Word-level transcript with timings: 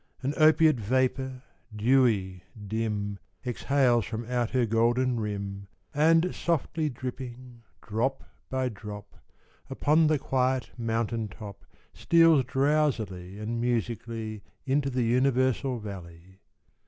An 0.23 0.33
opiate 0.37 0.79
vapor, 0.79 1.43
dewy, 1.75 2.41
dim, 2.67 3.19
Exhales 3.45 4.03
from 4.03 4.25
out 4.27 4.49
her 4.49 4.65
golden 4.65 5.19
rim, 5.19 5.67
And, 5.93 6.33
softly 6.33 6.89
dripping, 6.89 7.61
drop 7.83 8.23
by 8.49 8.69
drop, 8.69 9.13
Upon 9.69 10.07
the 10.07 10.17
quiet 10.17 10.71
mountain 10.75 11.27
top, 11.27 11.65
Steals 11.93 12.45
drowsily 12.45 13.37
and 13.37 13.61
musically 13.61 14.41
Into 14.65 14.89
the 14.89 15.03
universal 15.03 15.77
valley. 15.77 16.39